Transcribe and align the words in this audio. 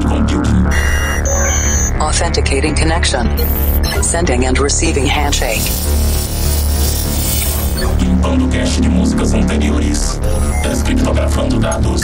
cloud 0.00 0.28
computing. 0.28 0.66
Authenticating 2.00 2.74
connection. 2.74 3.26
Sending 4.02 4.46
and 4.46 4.58
receiving 4.58 5.06
handshake. 5.06 5.62
Limpando 8.00 8.48
cache 8.48 8.80
de 8.80 8.88
músicas 8.88 9.34
anteriores. 9.34 10.20
Descriptografando 10.62 11.58
dados. 11.58 12.02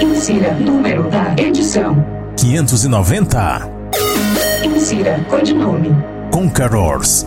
Insira 0.00 0.54
número 0.54 1.08
da 1.10 1.34
edição. 1.36 2.04
590. 2.36 3.68
Insira 4.64 5.24
codinome. 5.28 5.90
Conquerors. 6.32 7.26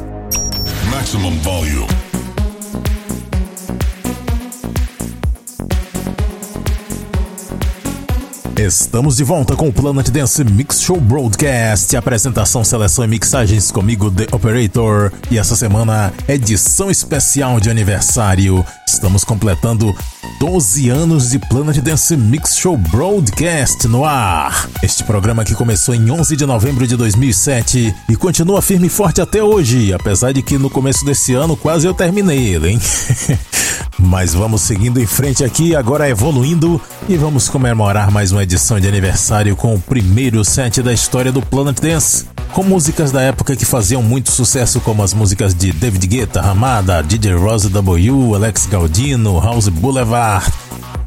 Maximum 0.89 1.37
volume. 1.39 2.10
Estamos 8.65 9.17
de 9.17 9.23
volta 9.23 9.55
com 9.55 9.69
o 9.69 9.73
Planet 9.73 10.07
Dance 10.09 10.43
Mix 10.43 10.83
Show 10.83 11.01
Broadcast. 11.01 11.97
Apresentação, 11.97 12.63
seleção 12.63 13.03
e 13.03 13.07
mixagens 13.07 13.71
comigo, 13.71 14.11
The 14.11 14.27
Operator. 14.31 15.11
E 15.31 15.39
essa 15.39 15.55
semana, 15.55 16.13
edição 16.27 16.91
especial 16.91 17.59
de 17.59 17.71
aniversário. 17.71 18.63
Estamos 18.87 19.23
completando 19.23 19.91
12 20.39 20.89
anos 20.89 21.29
de 21.29 21.39
Planet 21.39 21.77
Dance 21.77 22.15
Mix 22.15 22.55
Show 22.57 22.77
Broadcast 22.77 23.87
no 23.87 24.05
ar. 24.05 24.67
Este 24.83 25.03
programa 25.03 25.43
que 25.43 25.55
começou 25.55 25.95
em 25.95 26.11
11 26.11 26.35
de 26.35 26.45
novembro 26.45 26.85
de 26.85 26.95
2007 26.95 27.95
e 28.09 28.15
continua 28.15 28.61
firme 28.61 28.87
e 28.87 28.89
forte 28.89 29.21
até 29.21 29.43
hoje, 29.43 29.93
apesar 29.93 30.31
de 30.31 30.41
que 30.41 30.57
no 30.57 30.69
começo 30.69 31.05
desse 31.05 31.33
ano 31.33 31.55
quase 31.55 31.87
eu 31.87 31.93
terminei 31.93 32.53
ele, 32.53 32.69
hein? 32.69 32.81
Mas 33.97 34.33
vamos 34.33 34.61
seguindo 34.61 34.99
em 34.99 35.05
frente 35.05 35.43
aqui, 35.43 35.75
agora 35.75 36.09
evoluindo 36.09 36.81
e 37.07 37.15
vamos 37.17 37.47
comemorar 37.49 38.09
mais 38.09 38.31
uma 38.31 38.43
edição 38.43 38.79
de 38.79 38.87
aniversário 38.87 39.55
com 39.55 39.75
o 39.75 39.79
primeiro 39.79 40.43
set 40.43 40.81
da 40.81 40.91
história 40.91 41.31
do 41.31 41.41
Planet 41.41 41.79
Dance, 41.79 42.25
com 42.51 42.63
músicas 42.63 43.11
da 43.11 43.21
época 43.21 43.55
que 43.55 43.65
faziam 43.65 44.01
muito 44.01 44.31
sucesso, 44.31 44.81
como 44.81 45.03
as 45.03 45.13
músicas 45.13 45.53
de 45.53 45.71
David 45.71 46.07
Guetta, 46.07 46.41
Ramada, 46.41 47.01
DJ 47.01 47.33
Rose 47.35 47.69
W, 47.69 48.35
Alex 48.35 48.65
Galdino, 48.65 49.39
House 49.39 49.69
Boulevard. 49.69 50.10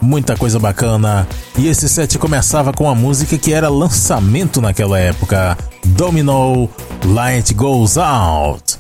Muita 0.01 0.37
coisa 0.37 0.59
bacana. 0.59 1.27
E 1.59 1.69
esse 1.69 1.89
set 1.89 2.19
começava 2.19 2.73
com 2.73 2.89
a 2.89 2.95
música 2.95 3.39
que 3.39 3.53
era 3.53 3.69
lançamento 3.69 4.61
naquela 4.61 4.99
época: 4.99 5.57
Domino 5.85 6.69
Light 7.05 7.55
Goes 7.55 7.97
Out. 7.97 8.79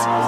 out. 0.00 0.21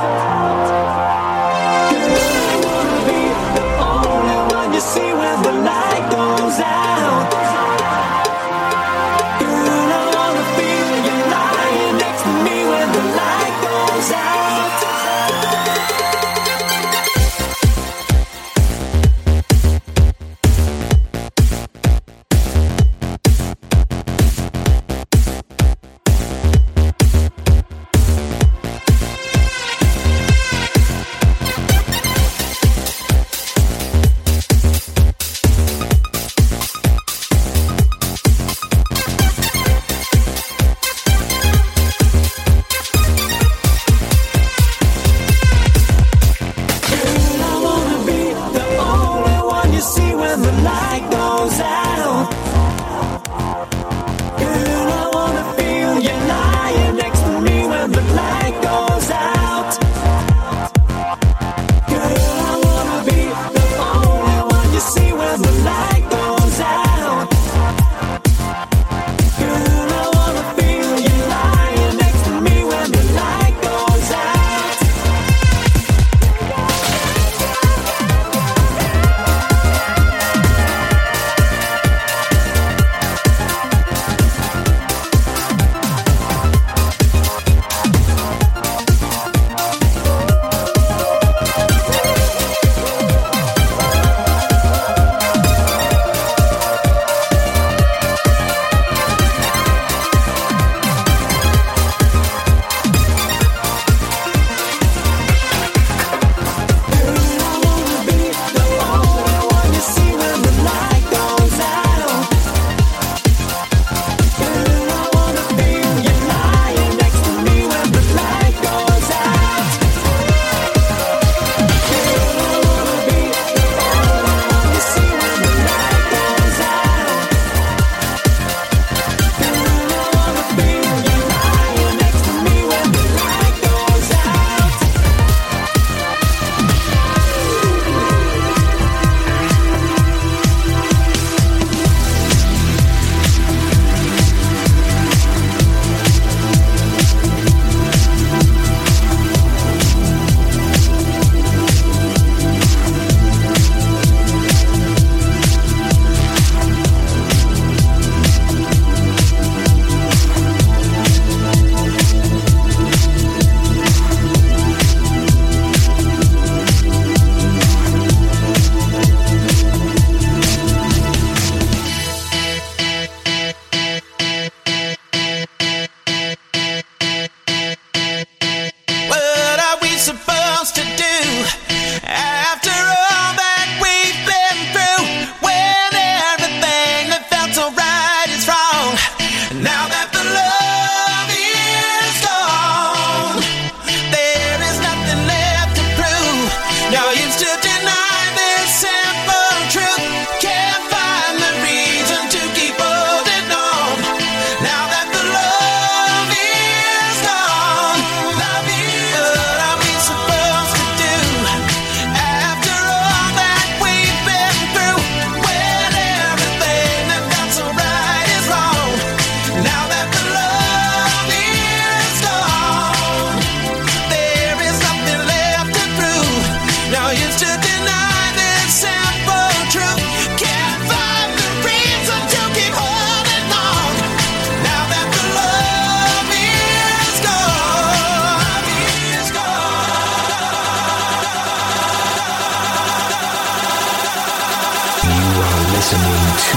Listening 245.84 246.24
to 246.40 246.56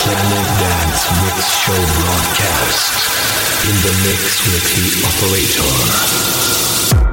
Planet 0.00 0.48
Dance 0.60 1.04
Mix 1.20 1.36
Show 1.60 1.76
broadcast 2.00 2.96
in 3.68 3.76
the 3.84 3.92
mix 4.08 4.20
with 4.46 4.64
the 4.76 4.86
operator. 7.04 7.09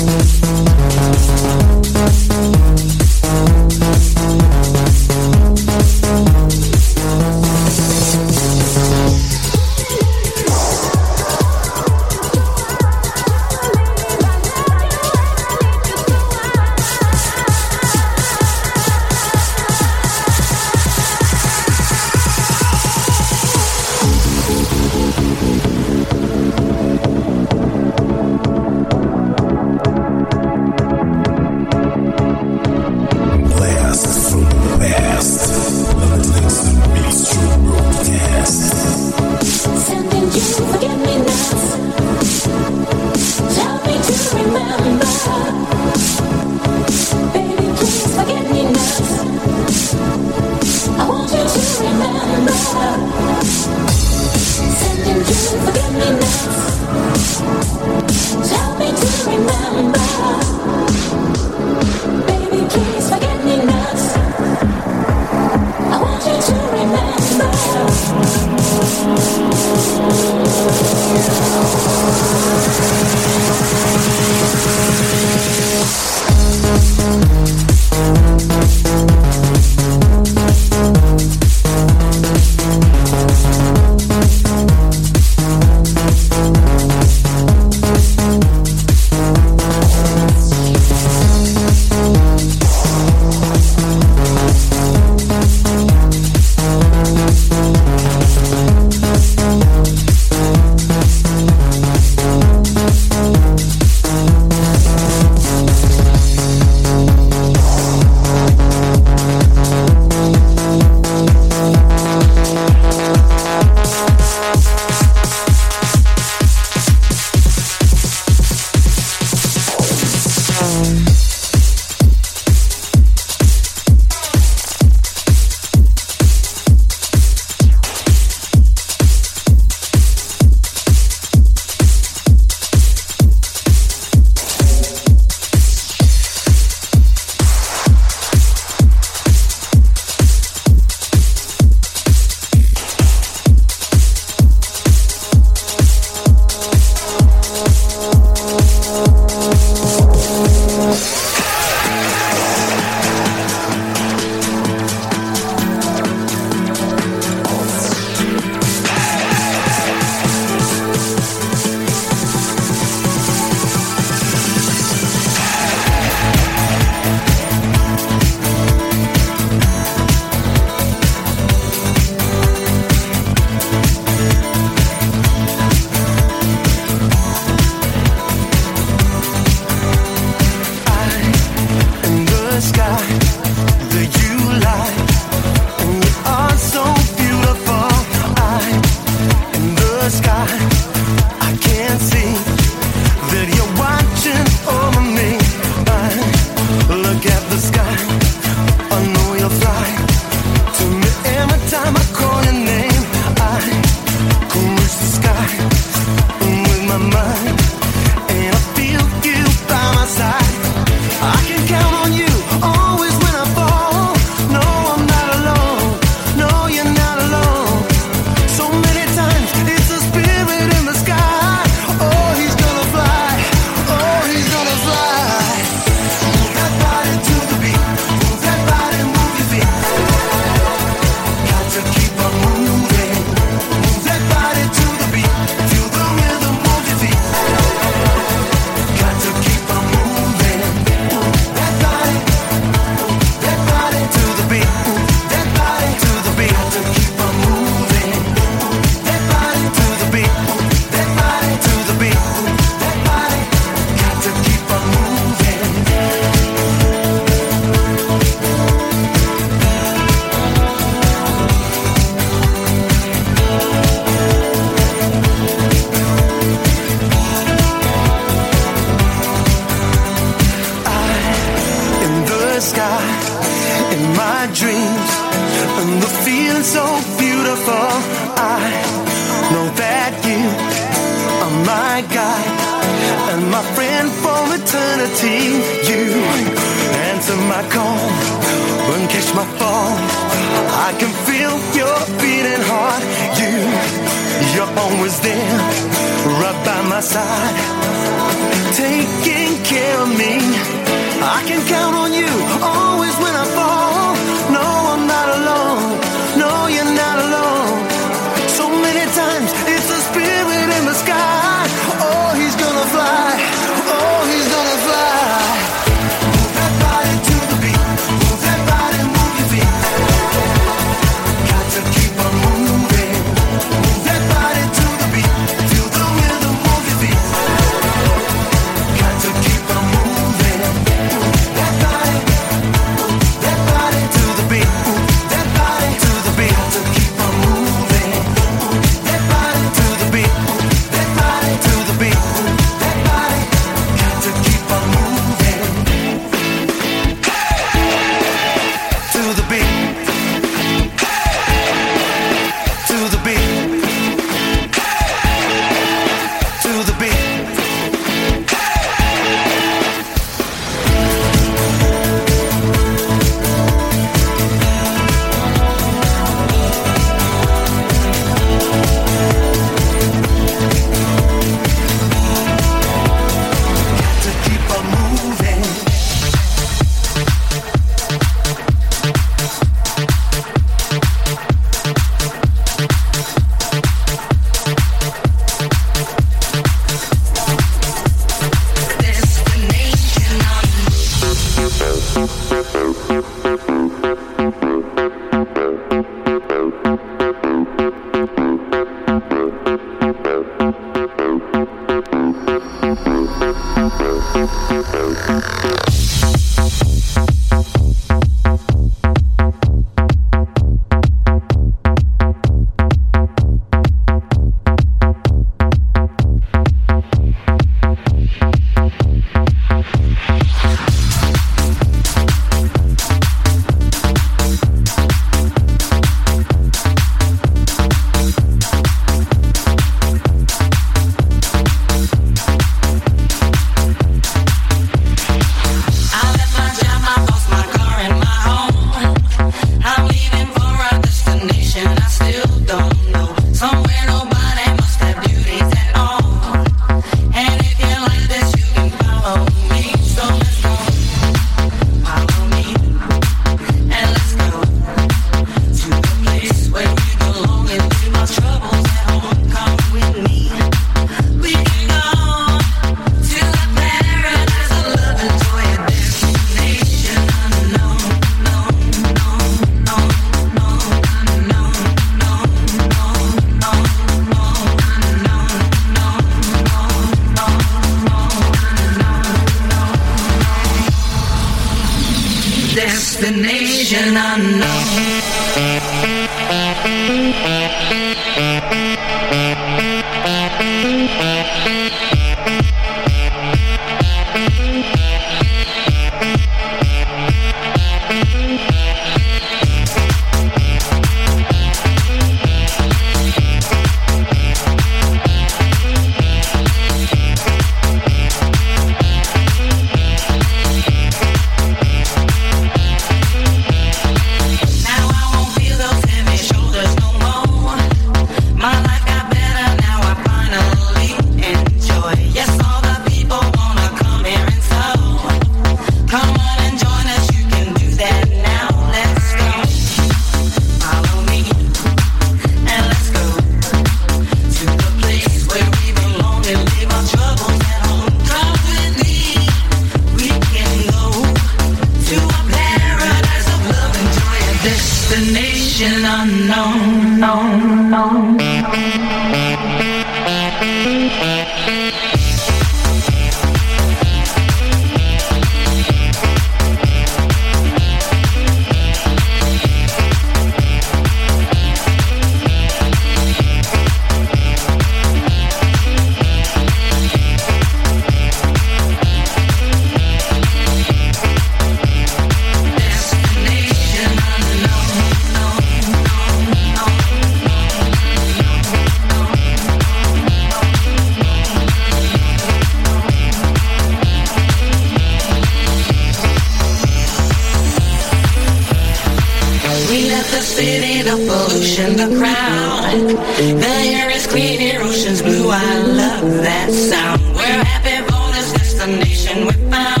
ocean, 591.61 591.95
the 591.95 592.17
crown. 592.17 593.07
The 593.37 593.93
air 593.95 594.09
is 594.09 594.25
clean, 594.25 594.57
the 594.59 594.81
ocean's 594.81 595.21
blue. 595.21 595.51
I 595.51 595.77
love 595.77 596.41
that 596.41 596.71
sound. 596.71 597.21
We're 597.35 597.63
happy, 597.63 598.01
bonus 598.09 598.51
destination. 598.51 599.45
We're 599.45 599.69
bound. 599.69 600.00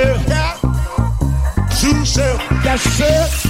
yourself. 0.00 0.60
Shoot 1.78 1.96
yourself. 1.96 2.42
That's 2.64 3.00
it. 3.00 3.49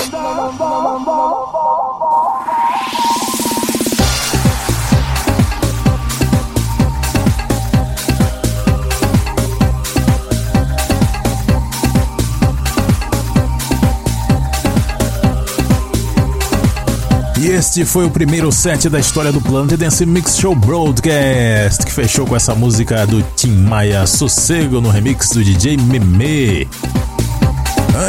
este 17.71 17.85
foi 17.85 18.05
o 18.05 18.11
primeiro 18.11 18.51
set 18.51 18.89
da 18.89 18.99
história 18.99 19.31
do 19.31 19.39
Planet 19.39 19.79
Dance 19.79 20.05
Mix 20.05 20.37
Show 20.37 20.53
Broadcast, 20.53 21.85
que 21.85 21.91
fechou 21.93 22.27
com 22.27 22.35
essa 22.35 22.53
música 22.53 23.07
do 23.07 23.23
Tim 23.37 23.55
Maia 23.63 24.05
Sossego 24.05 24.81
no 24.81 24.89
remix 24.89 25.29
do 25.29 25.41
DJ 25.41 25.77
Meme. 25.77 26.67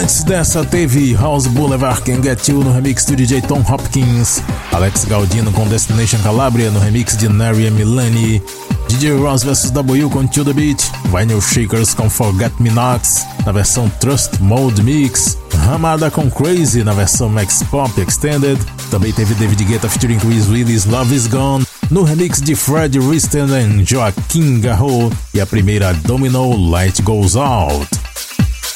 Antes 0.00 0.24
dessa, 0.24 0.64
teve 0.64 1.14
House 1.14 1.46
Boulevard 1.46 2.02
Can 2.02 2.20
Get 2.20 2.48
You 2.48 2.64
no 2.64 2.72
remix 2.72 3.04
do 3.04 3.14
DJ 3.14 3.40
Tom 3.40 3.64
Hopkins, 3.68 4.42
Alex 4.72 5.04
Galdino 5.04 5.52
com 5.52 5.68
Destination 5.68 6.18
Calabria 6.24 6.68
no 6.72 6.80
remix 6.80 7.16
de 7.16 7.28
Nary 7.28 7.70
Milani, 7.70 8.42
DJ 8.88 9.12
Ross 9.12 9.44
vs 9.44 9.70
W 9.70 10.10
com 10.10 10.26
To 10.26 10.44
The 10.44 10.52
Beat, 10.52 10.82
Vinyl 11.16 11.40
Shakers 11.40 11.94
com 11.94 12.10
Forget 12.10 12.52
Me 12.58 12.70
Nots 12.70 13.24
na 13.46 13.52
versão 13.52 13.88
Trust 14.00 14.40
Mode 14.40 14.82
Mix, 14.82 15.38
Ramada 15.62 16.10
com 16.10 16.30
Crazy 16.30 16.82
na 16.82 16.92
versão 16.92 17.28
Max 17.28 17.62
Pop 17.70 17.98
Extended, 18.00 18.58
também 18.90 19.12
teve 19.12 19.34
David 19.34 19.64
Guetta 19.64 19.88
featuring 19.88 20.18
Chris 20.18 20.48
Willis 20.48 20.84
Love 20.84 21.14
Is 21.14 21.26
Gone 21.26 21.64
no 21.90 22.02
remix 22.02 22.40
de 22.40 22.54
Fred 22.54 22.98
Riston 22.98 23.46
e 23.56 23.84
Joaquim 23.84 24.60
Garraud 24.60 25.14
e 25.32 25.40
a 25.40 25.46
primeira 25.46 25.94
Domino 25.94 26.70
Light 26.70 27.00
Goes 27.02 27.36
Out. 27.36 27.88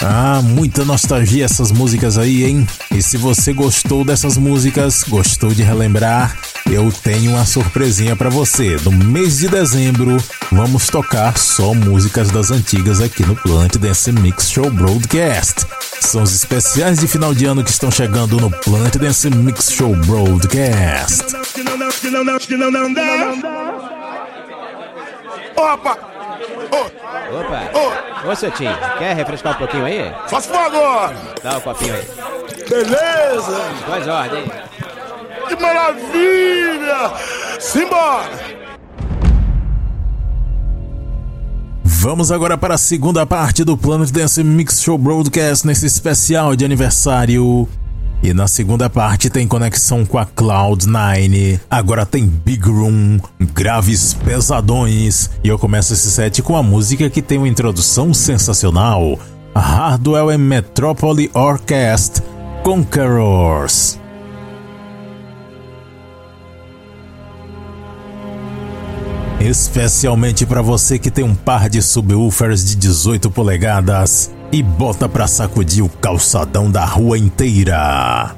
Ah, 0.03 0.41
muita 0.43 0.84
nostalgia 0.84 1.45
essas 1.45 1.72
músicas 1.72 2.18
aí, 2.18 2.45
hein? 2.45 2.66
E 2.95 3.03
se 3.03 3.16
você 3.16 3.53
gostou 3.53 4.05
dessas 4.05 4.37
músicas, 4.37 5.05
gostou 5.09 5.51
de 5.51 5.62
relembrar, 5.62 6.37
eu 6.70 6.93
tenho 7.03 7.32
uma 7.32 7.47
surpresinha 7.47 8.14
para 8.14 8.28
você. 8.28 8.76
No 8.84 8.93
mês 8.93 9.39
de 9.39 9.49
dezembro, 9.49 10.16
vamos 10.53 10.87
tocar 10.89 11.37
só 11.39 11.74
músicas 11.74 12.30
das 12.30 12.51
antigas 12.51 13.01
aqui 13.01 13.24
no 13.24 13.34
Planet 13.34 13.76
Dance 13.76 14.12
Mix 14.12 14.51
Show 14.51 14.70
Broadcast. 14.70 15.66
São 16.01 16.22
os 16.22 16.34
especiais 16.34 16.99
de 17.01 17.09
final 17.09 17.34
de 17.34 17.47
ano 17.47 17.64
que 17.64 17.70
estão 17.70 17.90
chegando 17.90 18.36
no 18.40 18.51
Planet 18.51 18.97
Dance 18.97 19.28
Mix 19.30 19.70
Show 19.72 19.94
Broadcast. 20.07 21.24
Opa! 25.57 25.99
Opa! 26.70 28.28
Ô, 28.28 28.34
seu 28.34 28.51
tio, 28.51 28.70
quer 28.99 29.14
refrescar 29.14 29.55
um 29.55 29.59
pouquinho 29.59 29.84
aí? 29.84 30.12
Só 30.28 30.40
se 30.40 30.49
for 30.49 30.59
agora. 30.59 31.16
Dá 31.42 31.59
um 31.59 31.61
copinho 31.61 31.94
aí. 31.94 32.09
Beleza? 32.68 33.61
Boas 33.86 34.07
ordens. 34.07 34.53
Que 35.49 35.57
maravilha! 35.57 37.12
Simbora! 37.61 38.55
Vamos 42.07 42.30
agora 42.30 42.57
para 42.57 42.74
a 42.76 42.78
segunda 42.78 43.26
parte 43.26 43.64
do 43.64 43.76
Planet 43.76 44.12
Dance 44.12 44.44
Mix 44.44 44.80
Show 44.80 44.96
Broadcast 44.96 45.66
nesse 45.66 45.86
especial 45.86 46.54
de 46.54 46.64
aniversário. 46.64 47.68
E 48.22 48.32
na 48.32 48.46
segunda 48.46 48.88
parte 48.88 49.28
tem 49.28 49.48
conexão 49.48 50.07
com 50.07 50.16
a 50.16 50.24
Cloud9. 50.24 51.59
Agora 51.68 52.07
tem 52.07 52.24
Big 52.24 52.64
Room, 52.64 53.18
graves 53.52 54.14
pesadões. 54.14 55.30
E 55.42 55.48
eu 55.48 55.59
começo 55.59 55.94
esse 55.94 56.09
set 56.12 56.42
com 56.42 56.57
a 56.57 56.62
música 56.62 57.11
que 57.11 57.20
tem 57.20 57.38
uma 57.38 57.48
introdução 57.48 58.14
sensacional: 58.14 59.18
Hardwell 59.52 60.30
and 60.30 60.38
Metropolis 60.38 61.28
Orchestra 61.34 62.24
Conquerors. 62.62 63.98
Especialmente 69.41 70.47
para 70.47 70.62
você 70.62 70.99
que 70.99 71.11
tem 71.11 71.24
um 71.24 71.34
par 71.34 71.68
de 71.68 71.82
subwoofers 71.82 72.64
de 72.64 72.76
18 72.76 73.30
polegadas 73.30 74.30
e 74.51 74.62
bota 74.62 75.09
pra 75.09 75.26
sacudir 75.26 75.84
o 75.84 75.89
calçadão 75.89 76.70
da 76.70 76.84
rua 76.84 77.18
inteira. 77.18 78.34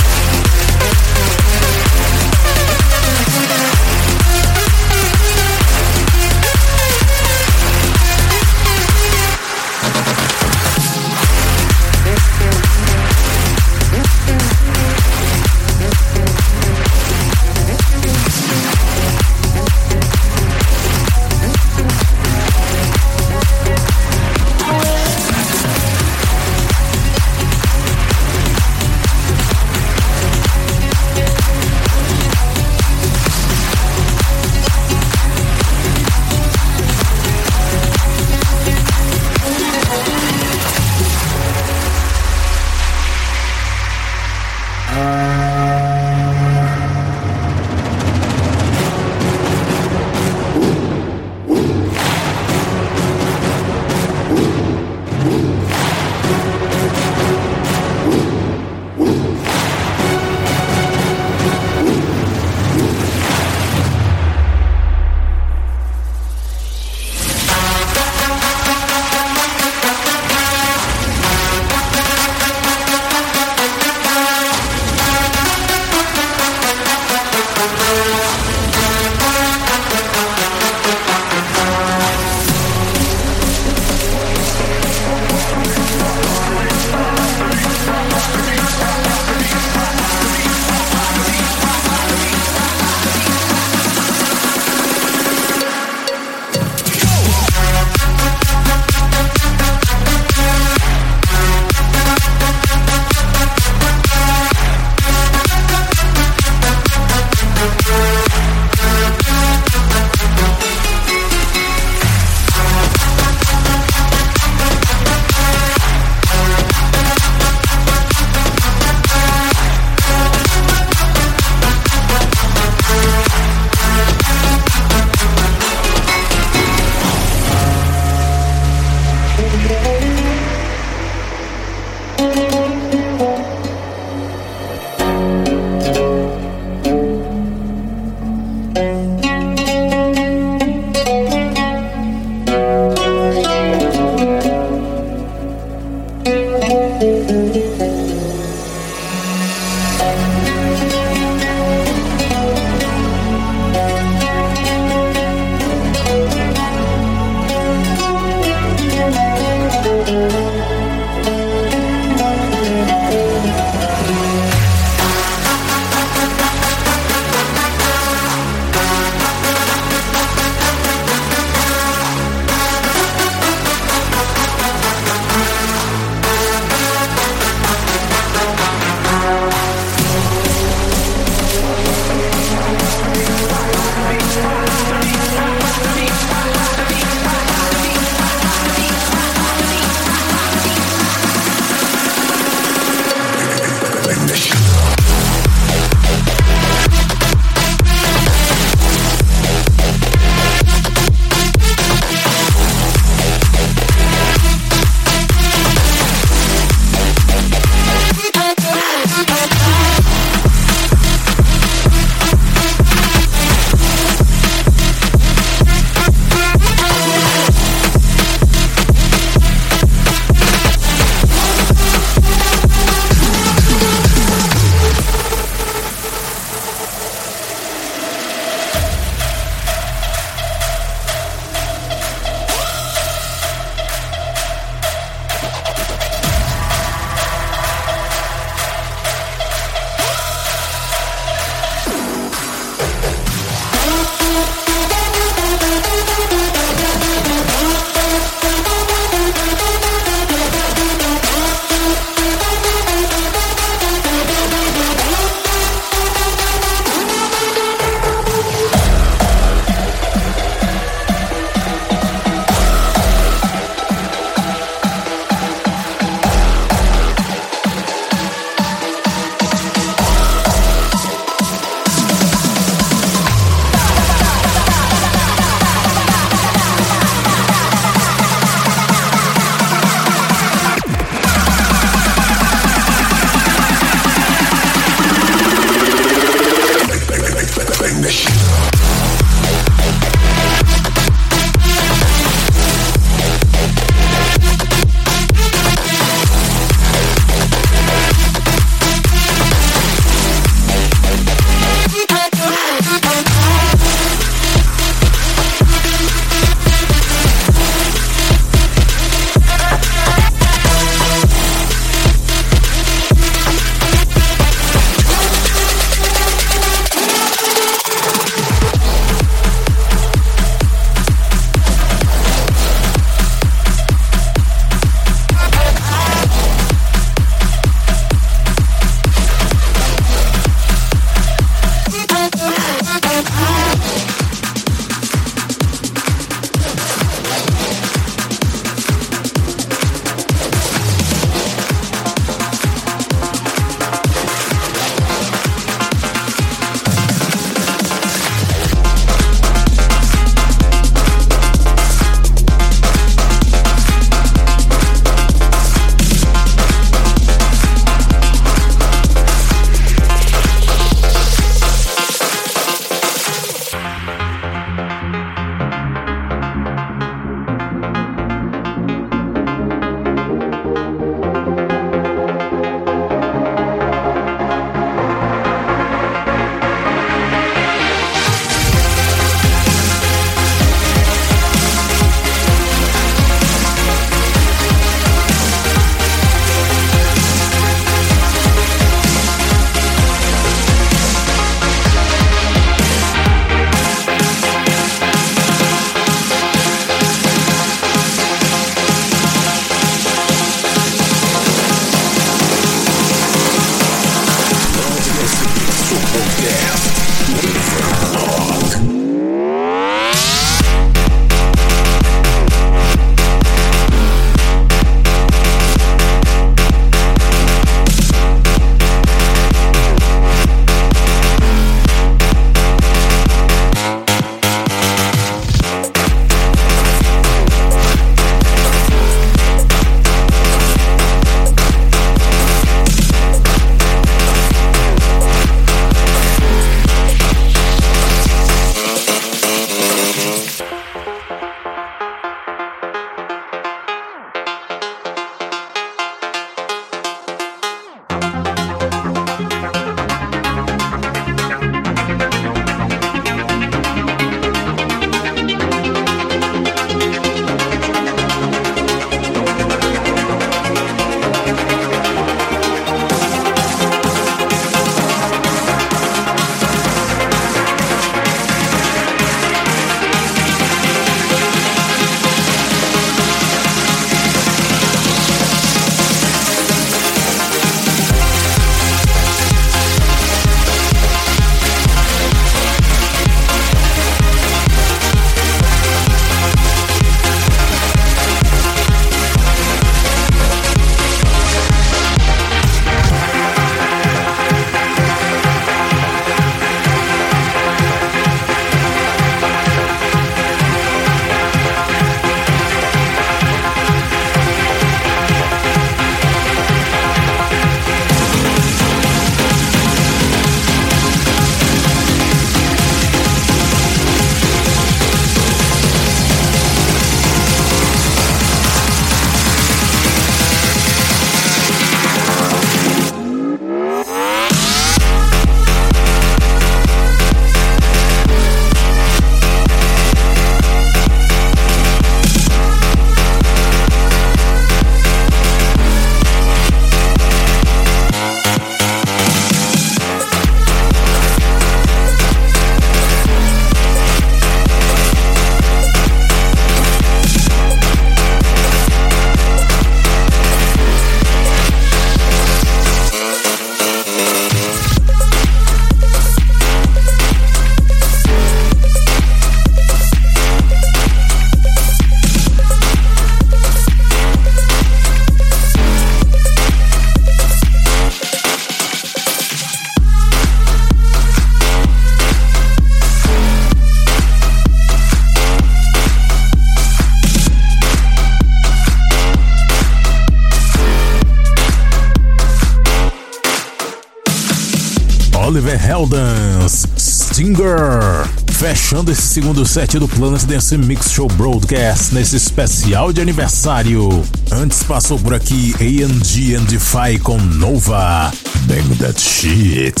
Fechando 588.70 589.10
esse 589.10 589.22
segundo 589.22 589.66
set 589.66 589.98
do 589.98 590.06
Planet 590.06 590.44
Dance 590.44 590.78
Mix 590.78 591.10
Show 591.10 591.26
Broadcast 591.26 592.14
nesse 592.14 592.36
especial 592.36 593.12
de 593.12 593.20
aniversário. 593.20 594.22
Antes 594.52 594.84
passou 594.84 595.18
por 595.18 595.34
aqui 595.34 595.74
ANG 595.80 596.54
and 596.54 596.62
Defy 596.66 597.18
com 597.20 597.36
Nova. 597.36 598.30
Bang 598.66 598.94
that 598.98 599.20
shit. 599.20 600.00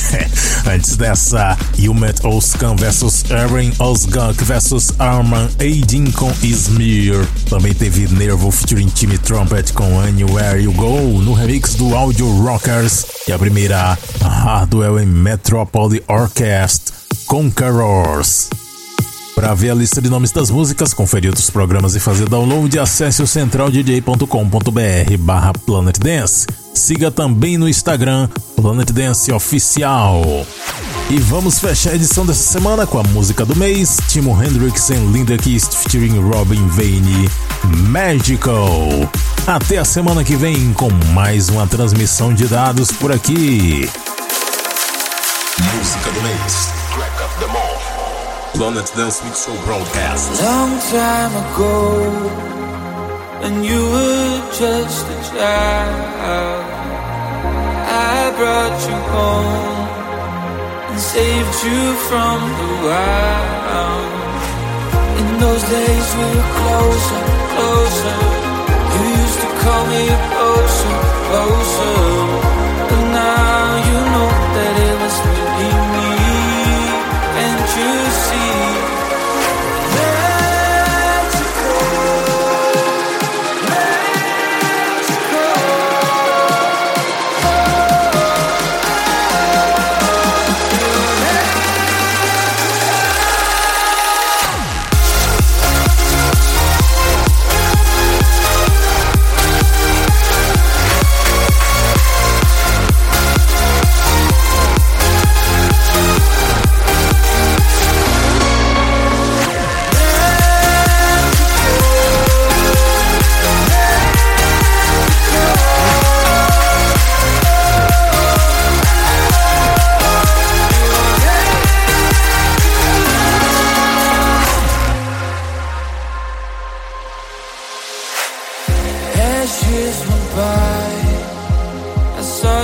Antes 0.66 0.96
dessa, 0.96 1.58
You 1.78 1.92
Met 1.92 2.26
Oscan 2.26 2.74
vs 2.76 3.30
Aaron 3.30 3.70
Osgunk 3.78 4.44
vs 4.44 4.94
Arman 4.98 5.50
Aidin 5.58 6.10
com 6.10 6.32
Izmir. 6.42 7.26
Também 7.50 7.74
teve 7.74 8.08
Nervo 8.14 8.50
featuring 8.50 8.88
Timmy 8.88 9.18
Trumpet 9.18 9.74
com 9.74 10.00
Anywhere 10.00 10.62
You 10.62 10.72
Go 10.72 11.20
no 11.20 11.34
remix 11.34 11.74
do 11.74 11.94
Audio 11.94 12.26
Rockers. 12.42 13.04
E 13.28 13.32
a 13.32 13.38
primeira, 13.38 13.98
Hardwell 14.22 15.00
em 15.00 15.06
Metropolis 15.06 16.00
Orchestra. 16.08 16.79
Conquerors. 17.30 18.50
Para 19.36 19.54
ver 19.54 19.70
a 19.70 19.74
lista 19.74 20.02
de 20.02 20.10
nomes 20.10 20.32
das 20.32 20.50
músicas, 20.50 20.92
conferir 20.92 21.30
outros 21.30 21.48
programas 21.48 21.94
e 21.94 22.00
fazer 22.00 22.28
download, 22.28 22.76
acesse 22.76 23.22
o 23.22 23.26
centraldj.com.br 23.26 25.16
barra 25.20 25.52
Planet 25.52 25.96
Dance. 25.96 26.48
Siga 26.74 27.08
também 27.08 27.56
no 27.56 27.68
Instagram 27.68 28.28
Planet 28.56 28.90
Dance 28.90 29.30
Oficial. 29.30 30.44
E 31.08 31.18
vamos 31.18 31.60
fechar 31.60 31.90
a 31.92 31.94
edição 31.94 32.26
dessa 32.26 32.42
semana 32.42 32.84
com 32.84 32.98
a 32.98 33.04
música 33.04 33.46
do 33.46 33.54
mês, 33.54 33.98
Timo 34.08 34.36
Hendrix 34.42 34.90
e 34.90 34.94
Linda 34.94 35.38
Kist 35.38 35.72
featuring 35.76 36.18
Robin 36.18 36.66
Vane, 36.66 37.30
Magical. 37.90 39.08
Até 39.46 39.78
a 39.78 39.84
semana 39.84 40.24
que 40.24 40.34
vem 40.34 40.72
com 40.72 40.90
mais 41.12 41.48
uma 41.48 41.64
transmissão 41.68 42.34
de 42.34 42.48
dados 42.48 42.90
por 42.90 43.12
aqui. 43.12 43.88
Música 45.76 46.10
do 46.10 46.22
mês. 46.22 46.79
Track 47.40 47.48
of 47.48 47.48
the 47.48 47.52
month. 47.52 48.54
Planet 48.54 48.92
Dance 48.96 49.24
Mix 49.24 49.46
Show 49.46 49.56
Broadcast. 49.64 50.42
Long 50.42 50.78
time 50.90 51.32
ago, 51.44 52.10
when 53.40 53.64
you 53.64 53.80
were 53.90 54.50
just 54.52 55.06
a 55.06 55.18
child, 55.30 56.64
I 57.86 58.30
brought 58.36 58.78
you 58.88 58.98
home 59.14 59.88
and 60.90 61.00
saved 61.00 61.64
you 61.64 61.94
from 62.08 62.38
the 62.60 62.70
wild. 62.86 64.10
In 65.20 65.28
those 65.40 65.62
days, 65.62 66.08
we 66.16 66.26
were 66.36 66.50
closer, 66.60 67.22
closer. 67.54 68.18
You 68.92 69.02
used 69.22 69.40
to 69.40 69.48
call 69.62 69.84
me 69.86 70.04
closer, 70.32 70.96
closer. 71.28 72.09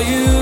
You 0.05 0.36